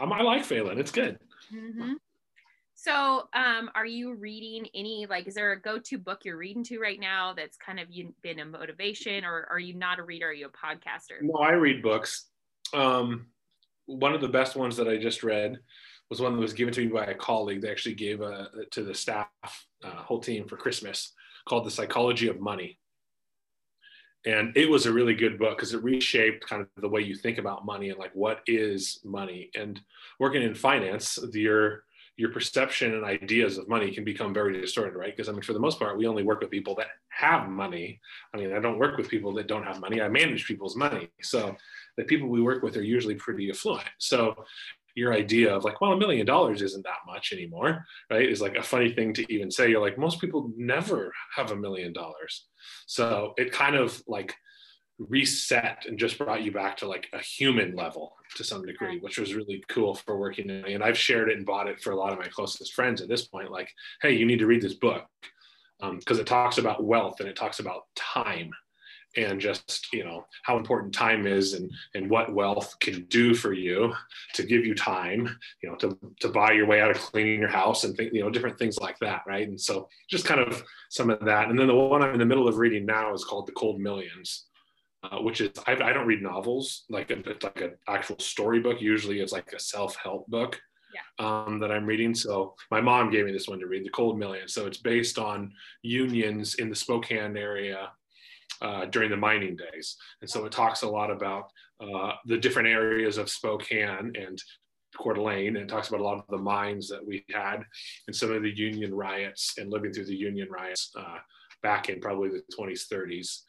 [0.00, 0.78] um, I like failing.
[0.78, 1.18] It's good.
[1.54, 1.94] Mm-hmm.
[2.74, 5.26] So, um, are you reading any like?
[5.26, 7.88] Is there a go-to book you're reading to right now that's kind of
[8.22, 10.28] been a motivation, or are you not a reader?
[10.28, 11.20] Are you a podcaster?
[11.22, 12.26] No, I read books.
[12.74, 13.26] Um,
[13.86, 15.58] one of the best ones that I just read
[16.10, 17.60] was one that was given to me by a colleague.
[17.60, 19.28] They actually gave a, to the staff,
[19.84, 21.12] uh, whole team for Christmas
[21.46, 22.78] called The Psychology of Money.
[24.26, 27.14] And it was a really good book because it reshaped kind of the way you
[27.14, 29.50] think about money and like what is money.
[29.54, 29.80] And
[30.18, 31.84] working in finance, your
[32.16, 35.14] your perception and ideas of money can become very distorted, right?
[35.14, 38.00] Because I mean, for the most part, we only work with people that have money.
[38.34, 40.00] I mean, I don't work with people that don't have money.
[40.00, 41.08] I manage people's money.
[41.20, 41.54] So
[41.98, 43.86] the people we work with are usually pretty affluent.
[43.98, 44.44] So
[44.96, 48.28] your idea of like, well, a million dollars isn't that much anymore, right?
[48.28, 49.68] Is like a funny thing to even say.
[49.68, 52.46] You're like, most people never have a million dollars.
[52.86, 54.34] So it kind of like
[54.98, 59.18] reset and just brought you back to like a human level to some degree, which
[59.18, 60.64] was really cool for working in.
[60.64, 63.08] And I've shared it and bought it for a lot of my closest friends at
[63.08, 63.50] this point.
[63.50, 63.68] Like,
[64.00, 65.04] hey, you need to read this book
[65.78, 68.50] because um, it talks about wealth and it talks about time
[69.16, 73.52] and just you know how important time is and and what wealth can do for
[73.52, 73.92] you
[74.34, 75.28] to give you time
[75.62, 78.22] you know to, to buy your way out of cleaning your house and think you
[78.22, 79.48] know different things like that right?
[79.48, 81.48] And so just kind of some of that.
[81.48, 83.80] And then the one i'm in the middle of reading now is called the cold
[83.80, 84.46] millions
[85.02, 88.80] uh, which is I, I, don't read novels like a, it's like an actual storybook.
[88.80, 90.60] Usually it's like a self-help book
[90.94, 91.44] yeah.
[91.44, 92.14] um, that i'm reading.
[92.14, 94.52] So my mom gave me this one to read the cold millions.
[94.54, 95.52] So it's based on
[95.82, 97.90] unions in the spokane area
[98.62, 99.96] uh, during the mining days.
[100.20, 104.42] And so it talks a lot about uh, the different areas of Spokane and
[104.96, 107.62] Coeur d'Alene, and it talks about a lot of the mines that we had
[108.06, 111.18] and some of the union riots and living through the union riots uh,
[111.62, 113.42] back in probably the 20s, 30s.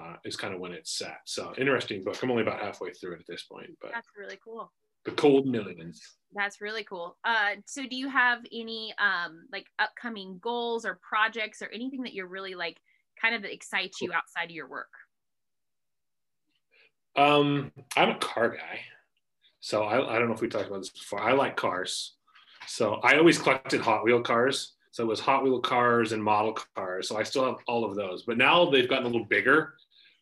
[0.00, 1.18] Uh, is kind of when it's set.
[1.24, 2.22] So interesting book.
[2.22, 4.70] I'm only about halfway through it at this point, but that's really cool.
[5.04, 6.00] The Cold Millions.
[6.34, 7.16] That's really cool.
[7.24, 12.12] Uh, so do you have any um, like upcoming goals or projects or anything that
[12.12, 12.78] you're really like
[13.20, 14.88] kind of excites you outside of your work?
[17.16, 18.80] Um, I'm a car guy.
[19.60, 21.20] So I, I don't know if we talked about this before.
[21.20, 22.14] I like cars.
[22.66, 24.74] So I always collected Hot Wheel cars.
[24.92, 27.08] So it was Hot Wheel cars and model cars.
[27.08, 28.22] So I still have all of those.
[28.22, 29.74] But now they've gotten a little bigger.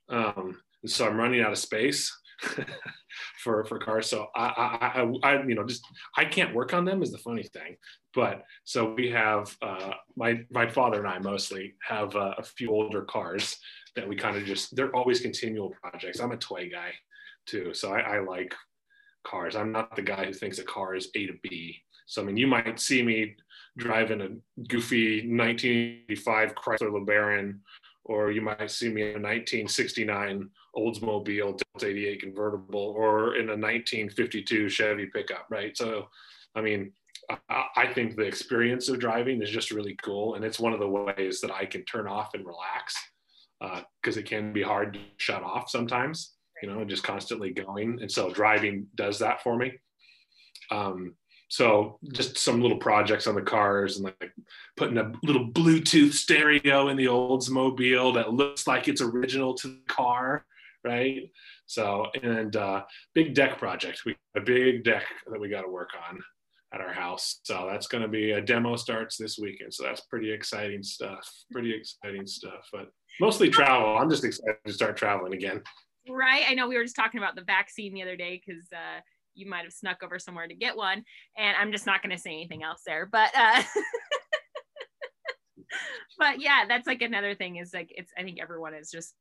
[0.09, 2.13] Um, and so I'm running out of space
[3.39, 4.09] for for cars.
[4.09, 5.85] So I, I, I, I, you know, just
[6.17, 7.77] I can't work on them is the funny thing.
[8.15, 12.71] But so we have uh, my my father and I mostly have uh, a few
[12.71, 13.59] older cars
[13.95, 16.21] that we kind of just they're always continual projects.
[16.21, 16.93] I'm a toy guy
[17.47, 18.55] too, so I, I like
[19.25, 19.57] cars.
[19.57, 21.83] I'm not the guy who thinks a car is A to B.
[22.07, 23.37] So I mean, you might see me
[23.77, 24.29] driving a
[24.69, 27.59] goofy 1985 Chrysler LeBaron,
[28.07, 33.57] or you might see me in a 1969 Oldsmobile Delta 88 convertible, or in a
[33.57, 35.77] 1952 Chevy pickup, right?
[35.77, 36.09] So,
[36.55, 36.93] I mean,
[37.49, 40.81] I, I think the experience of driving is just really cool, and it's one of
[40.81, 42.95] the ways that I can turn off and relax
[43.61, 47.99] because uh, it can be hard to shut off sometimes you know, just constantly going.
[48.01, 49.73] And so driving does that for me.
[50.71, 51.15] Um,
[51.49, 54.33] so just some little projects on the cars and like
[54.77, 59.83] putting a little Bluetooth stereo in the Oldsmobile that looks like it's original to the
[59.87, 60.45] car,
[60.85, 61.31] right?
[61.67, 62.83] So and uh,
[63.15, 64.03] big deck project.
[64.05, 66.21] We a big deck that we got to work on
[66.75, 67.41] at our house.
[67.45, 69.73] So that's going to be a demo starts this weekend.
[69.73, 71.29] So that's pretty exciting stuff.
[71.53, 72.69] Pretty exciting stuff.
[72.73, 72.89] But
[73.21, 73.97] mostly travel.
[73.97, 75.63] I'm just excited to start traveling again.
[76.09, 76.45] Right.
[76.49, 79.01] I know we were just talking about the vaccine the other day because uh,
[79.37, 81.05] you might have snuck over somewhere to get one.
[81.37, 83.07] And I'm just not going to say anything else there.
[83.07, 83.63] But, uh,
[86.19, 89.15] but yeah, that's like another thing is like, it's, I think everyone is just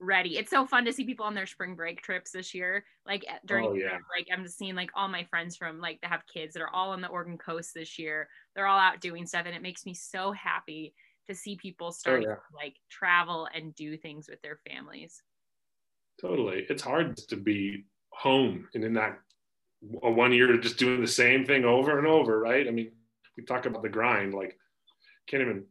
[0.00, 0.36] ready.
[0.36, 2.84] It's so fun to see people on their spring break trips this year.
[3.06, 3.98] Like during oh, yeah.
[4.12, 6.74] break, I'm just seeing like all my friends from like that have kids that are
[6.74, 8.28] all on the Oregon coast this year.
[8.54, 9.46] They're all out doing stuff.
[9.46, 10.94] And it makes me so happy
[11.28, 12.36] to see people starting oh, yeah.
[12.36, 15.22] to like travel and do things with their families.
[16.20, 16.66] Totally.
[16.68, 19.18] It's hard to be home and in that
[20.02, 22.66] a one year just doing the same thing over and over, right?
[22.66, 22.92] I mean,
[23.36, 24.58] we talk about the grind, like
[25.26, 25.64] can't even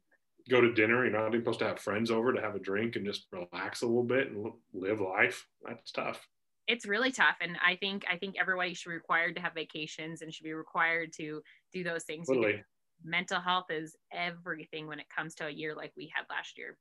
[0.49, 1.06] go to dinner.
[1.06, 3.82] You're not even supposed to have friends over to have a drink and just relax
[3.82, 5.47] a little bit and live life.
[5.65, 6.26] That's tough.
[6.67, 10.21] It's really tough, and I think I think everybody should be required to have vacations
[10.21, 11.41] and should be required to
[11.73, 12.28] do those things.
[12.28, 12.63] Totally.
[13.04, 16.78] Mental health is everything when it comes to a year like we had last year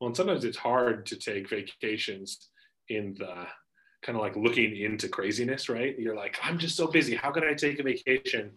[0.00, 2.48] well, and sometimes it's hard to take vacations
[2.88, 3.46] in the
[4.02, 5.98] kind of like looking into craziness, right?
[5.98, 7.14] You're like, I'm just so busy.
[7.14, 8.52] How can I take a vacation?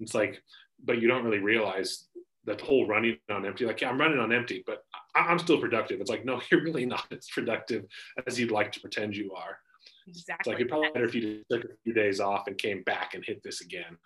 [0.00, 0.42] It's like,
[0.84, 2.06] but you don't really realize
[2.44, 3.64] that whole running on empty.
[3.64, 4.84] Like, yeah, I'm running on empty, but
[5.14, 6.00] I'm still productive.
[6.00, 7.84] It's like, no, you're really not as productive
[8.26, 9.58] as you'd like to pretend you are.
[10.06, 10.34] Exactly.
[10.40, 13.14] It's like it'd probably better if you took a few days off and came back
[13.14, 13.96] and hit this again.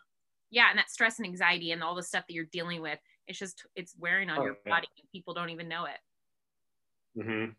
[0.51, 3.39] Yeah, and that stress and anxiety and all the stuff that you're dealing with, it's
[3.39, 4.73] just it's wearing on oh, your yeah.
[4.73, 4.89] body.
[5.13, 7.21] People don't even know it.
[7.21, 7.53] Mm-hmm.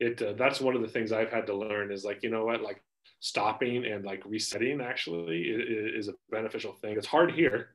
[0.00, 2.46] It uh, that's one of the things I've had to learn is like you know
[2.46, 2.82] what like
[3.20, 6.96] stopping and like resetting actually is, is a beneficial thing.
[6.96, 7.68] It's hard here,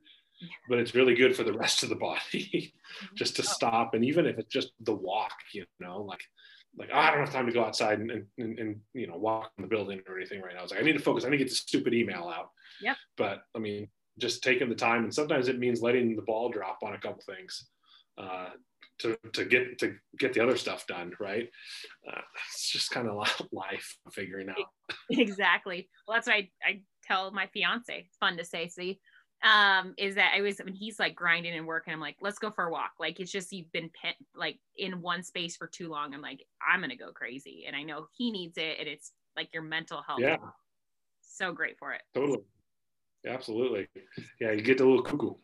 [0.67, 2.73] but it's really good for the rest of the body
[3.15, 3.45] just to oh.
[3.45, 6.21] stop and even if it's just the walk, you know, like
[6.77, 9.51] like oh, I don't have time to go outside and, and, and, you know walk
[9.58, 10.60] in the building or anything right now.
[10.60, 11.25] I was like I need to focus.
[11.25, 12.51] I need to get the stupid email out.
[12.82, 12.95] Yeah.
[13.17, 13.88] But I mean,
[14.19, 17.21] just taking the time and sometimes it means letting the ball drop on a couple
[17.25, 17.65] things.
[18.17, 18.49] Uh,
[19.00, 21.50] to, to get to get the other stuff done right?
[22.08, 23.18] Uh, it's just kind of
[23.52, 24.98] life figuring out.
[25.10, 25.90] Exactly.
[26.08, 29.00] Well that's what I, I tell my fiance it's fun to say see
[29.42, 32.52] um is that i was when he's like grinding and working i'm like let's go
[32.52, 32.92] for a walk.
[33.00, 36.14] Like it's just you've been pent like in one space for too long.
[36.14, 37.64] I'm like i'm gonna go crazy.
[37.66, 40.20] And i know he needs it and it's like your mental health.
[40.22, 40.38] Yeah.
[41.22, 42.02] So great for it.
[42.14, 42.40] Totally.
[43.26, 43.88] Absolutely.
[44.42, 45.36] Yeah you get a little cuckoo.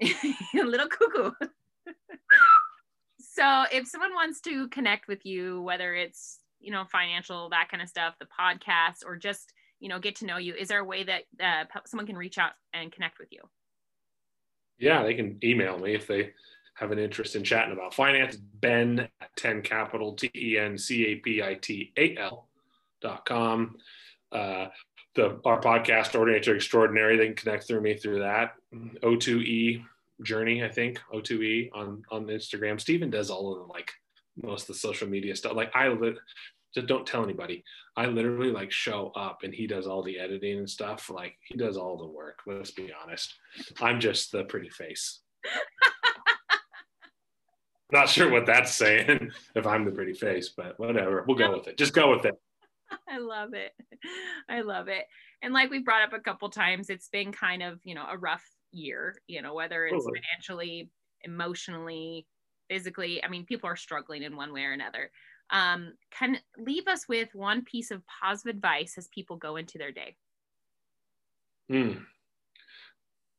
[0.00, 0.14] A
[0.62, 1.30] little cuckoo
[3.42, 7.82] so if someone wants to connect with you, whether it's, you know, financial, that kind
[7.82, 10.84] of stuff, the podcast, or just, you know, get to know you, is there a
[10.84, 13.40] way that uh, someone can reach out and connect with you?
[14.78, 16.30] Yeah, they can email me if they
[16.74, 18.36] have an interest in chatting about finance.
[18.36, 22.48] Ben at 10 capital, T E N C A P I T A L
[23.00, 23.76] dot com.
[24.30, 24.66] Uh,
[25.14, 28.54] the, our podcast, Ordinary to Extraordinary, they can connect through me through that.
[28.72, 29.84] O2E
[30.22, 32.80] journey, I think, O2E on on Instagram.
[32.80, 33.90] Steven does all of the like
[34.42, 35.54] most of the social media stuff.
[35.54, 36.18] Like I li-
[36.74, 37.64] just don't tell anybody.
[37.96, 41.10] I literally like show up and he does all the editing and stuff.
[41.10, 42.40] Like he does all the work.
[42.46, 43.34] Let's be honest.
[43.80, 45.20] I'm just the pretty face.
[47.92, 51.24] Not sure what that's saying if I'm the pretty face, but whatever.
[51.26, 51.76] We'll go with it.
[51.76, 52.34] Just go with it.
[53.08, 53.72] I love it.
[54.48, 55.04] I love it.
[55.42, 58.16] And like we brought up a couple times, it's been kind of, you know, a
[58.16, 60.20] rough year, you know, whether it's totally.
[60.20, 60.90] financially,
[61.22, 62.26] emotionally,
[62.68, 63.22] physically.
[63.22, 65.10] I mean, people are struggling in one way or another.
[65.50, 69.92] Um, can leave us with one piece of positive advice as people go into their
[69.92, 70.16] day.
[71.68, 71.92] Hmm.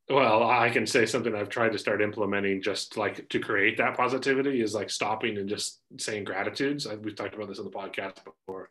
[0.10, 3.96] Well, I can say something I've tried to start implementing just like to create that
[3.96, 6.86] positivity is like stopping and just saying gratitudes.
[7.02, 8.69] We've talked about this on the podcast before.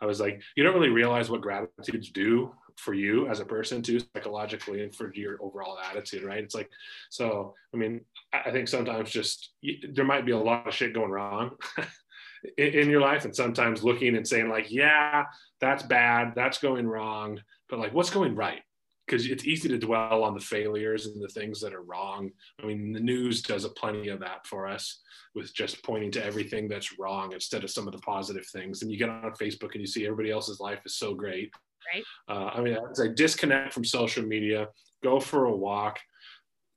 [0.00, 3.82] I was like, you don't really realize what gratitudes do for you as a person
[3.82, 6.42] too, psychologically and for your overall attitude, right?
[6.42, 6.70] It's like,
[7.10, 9.52] so, I mean, I think sometimes just
[9.92, 11.52] there might be a lot of shit going wrong
[12.58, 13.24] in, in your life.
[13.24, 15.24] And sometimes looking and saying like, yeah,
[15.60, 16.32] that's bad.
[16.34, 17.40] That's going wrong.
[17.68, 18.62] But like, what's going right?
[19.06, 22.30] because it's easy to dwell on the failures and the things that are wrong.
[22.60, 25.00] I mean, the news does a plenty of that for us
[25.34, 28.82] with just pointing to everything that's wrong instead of some of the positive things.
[28.82, 31.52] And you get on Facebook and you see everybody else's life is so great.
[31.92, 32.04] Right.
[32.28, 34.68] Uh, I mean, I disconnect from social media,
[35.02, 35.98] go for a walk,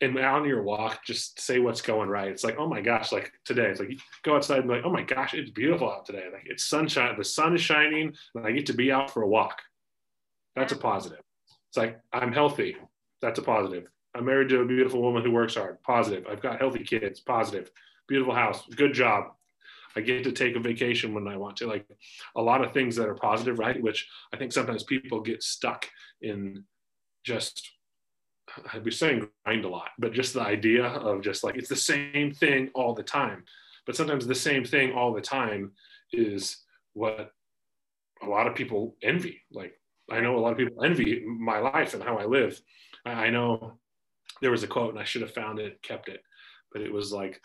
[0.02, 2.30] and on your walk, just say what's going right.
[2.30, 4.92] It's like, oh my gosh, like today, it's like go outside and be like, oh
[4.92, 6.26] my gosh, it's beautiful out today.
[6.32, 9.28] Like it's sunshine, the sun is shining, and I get to be out for a
[9.28, 9.62] walk.
[10.56, 11.20] That's a positive
[11.70, 12.76] it's like I'm healthy.
[13.22, 13.86] That's a positive.
[14.16, 15.82] I'm married to a beautiful woman who works hard.
[15.84, 16.26] Positive.
[16.30, 17.20] I've got healthy kids.
[17.20, 17.70] Positive.
[18.08, 18.64] Beautiful house.
[18.76, 19.26] Good job.
[20.00, 21.68] I get to take a vacation when I want to.
[21.68, 21.86] Like
[22.38, 23.82] a lot of things that are positive, right?
[23.82, 25.86] Which I think sometimes people get stuck
[26.22, 26.64] in
[27.26, 27.70] just
[28.74, 31.76] I'd be saying grind a lot, but just the idea of just like it's the
[31.76, 33.44] same thing all the time.
[33.86, 35.74] But sometimes the same thing all the time
[36.14, 36.58] is
[36.94, 37.32] what
[38.24, 39.42] a lot of people envy.
[39.52, 39.74] Like
[40.10, 42.60] I know a lot of people envy my life and how I live.
[43.06, 43.80] I know
[44.42, 46.24] there was a quote and I should have found it, kept it,
[46.72, 47.42] but it was like,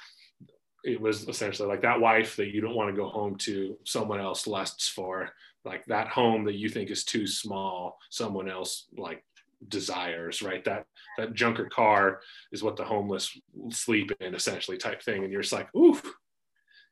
[0.85, 4.21] it was essentially like that wife that you don't want to go home to, someone
[4.21, 5.31] else lusts for,
[5.65, 9.25] like that home that you think is too small, someone else like
[9.69, 10.65] desires, right?
[10.65, 12.21] That that junker car
[12.53, 13.37] is what the homeless
[13.71, 15.25] sleep in, essentially, type thing.
[15.25, 16.03] And you're just like, oof,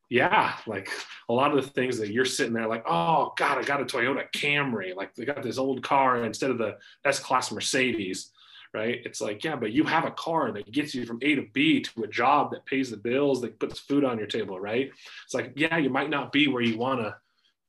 [0.09, 0.90] yeah, like
[1.28, 3.85] a lot of the things that you're sitting there like, oh God, I got a
[3.85, 4.94] Toyota Camry.
[4.94, 8.31] Like they got this old car instead of the S Class Mercedes,
[8.75, 9.01] right?
[9.05, 11.81] It's like, yeah, but you have a car that gets you from A to B
[11.81, 14.91] to a job that pays the bills, that puts food on your table, right?
[15.25, 17.17] It's like, yeah, you might not be where you want to.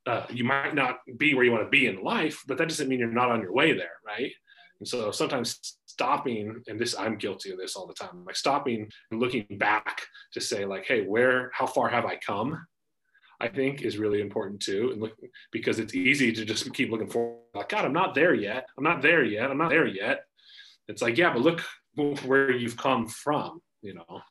[0.05, 2.89] Uh, you might not be where you want to be in life, but that doesn't
[2.89, 4.33] mean you're not on your way there, right?
[4.79, 8.89] And so sometimes stopping, and this I'm guilty of this all the time, like stopping
[9.11, 10.01] and looking back
[10.33, 12.65] to say, like, hey, where, how far have I come?
[13.39, 14.89] I think is really important too.
[14.91, 15.13] And look,
[15.51, 17.39] because it's easy to just keep looking forward.
[17.53, 18.67] Like, God, I'm not there yet.
[18.77, 19.49] I'm not there yet.
[19.49, 20.25] I'm not there yet.
[20.87, 21.61] It's like, yeah, but look
[22.25, 24.21] where you've come from, you know.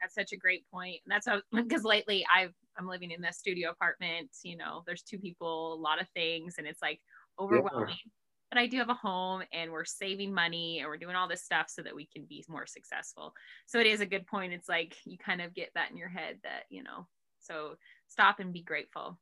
[0.00, 1.00] That's such a great point.
[1.04, 4.28] And that's because lately I've I'm living in this studio apartment.
[4.44, 7.00] You know, there's two people, a lot of things, and it's like
[7.40, 7.88] overwhelming.
[7.88, 8.10] Yeah
[8.50, 11.44] but I do have a home and we're saving money and we're doing all this
[11.44, 13.34] stuff so that we can be more successful.
[13.66, 14.52] So it is a good point.
[14.52, 17.06] It's like you kind of get that in your head that, you know,
[17.40, 17.74] so
[18.08, 19.18] stop and be grateful.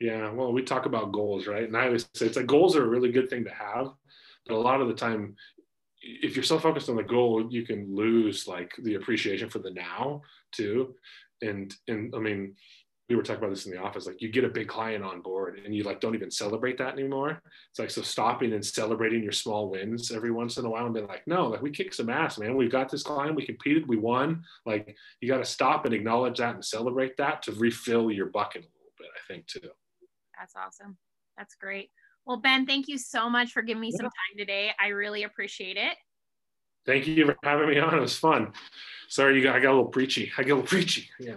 [0.00, 1.64] Yeah, well, we talk about goals, right?
[1.64, 3.88] And I always say it's like goals are a really good thing to have,
[4.46, 5.36] but a lot of the time,
[6.06, 9.70] if you're so focused on the goal, you can lose like the appreciation for the
[9.70, 10.94] now too.
[11.42, 12.54] And and I mean,
[13.08, 15.22] we were talking about this in the office like you get a big client on
[15.22, 17.40] board and you like don't even celebrate that anymore.
[17.70, 20.94] It's like so stopping and celebrating your small wins every once in a while and
[20.94, 22.56] being like no like we kicked some ass man.
[22.56, 23.36] We've got this client.
[23.36, 23.88] We competed.
[23.88, 24.44] We won.
[24.64, 28.62] Like you got to stop and acknowledge that and celebrate that to refill your bucket
[28.62, 29.70] a little bit i think too.
[30.38, 30.96] That's awesome.
[31.36, 31.90] That's great
[32.26, 33.98] well ben thank you so much for giving me yeah.
[33.98, 34.72] some time today.
[34.80, 35.94] I really appreciate it.
[36.84, 37.96] Thank you for having me on.
[37.96, 38.52] It was fun.
[39.08, 40.32] Sorry you got i got a little preachy.
[40.36, 41.08] I got a little preachy.
[41.18, 41.36] Yeah.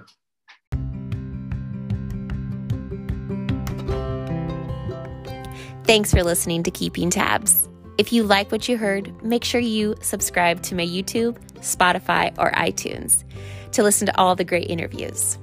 [5.85, 7.67] Thanks for listening to Keeping Tabs.
[7.97, 12.51] If you like what you heard, make sure you subscribe to my YouTube, Spotify, or
[12.51, 13.23] iTunes
[13.71, 15.39] to listen to all the great interviews.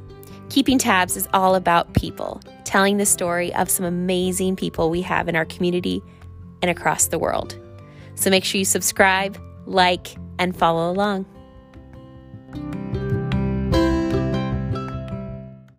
[0.49, 5.29] Keeping Tabs is all about people, telling the story of some amazing people we have
[5.29, 6.03] in our community
[6.63, 7.59] and across the world.
[8.15, 11.27] So make sure you subscribe, like, and follow along.